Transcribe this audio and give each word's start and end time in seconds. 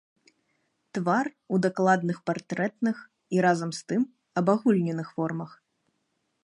Твар 0.97 1.27
у 1.57 1.59
дакладных 1.65 2.17
партрэтных 2.29 2.97
і 3.37 3.45
разам 3.49 3.69
з 3.81 3.85
тым 3.93 4.01
абагульненых 4.41 5.07
формах. 5.21 5.51